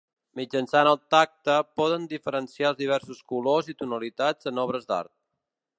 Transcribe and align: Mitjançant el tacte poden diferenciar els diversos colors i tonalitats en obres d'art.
Mitjançant 0.37 0.87
el 0.91 0.97
tacte 1.15 1.57
poden 1.81 2.09
diferenciar 2.15 2.67
els 2.73 2.81
diversos 2.81 3.23
colors 3.35 3.73
i 3.75 3.79
tonalitats 3.83 4.53
en 4.53 4.65
obres 4.65 4.91
d'art. 4.93 5.13